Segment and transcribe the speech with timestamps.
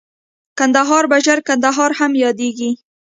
[0.57, 2.71] کندهار په ژړ کندهار هم ياديږي.